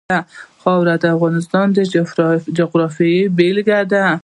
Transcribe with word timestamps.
خاوره 0.61 0.95
د 1.03 1.05
افغانستان 1.15 1.65
د 1.75 1.77
جغرافیې 2.57 3.19
بېلګه 3.37 3.79
ده. 3.91 4.05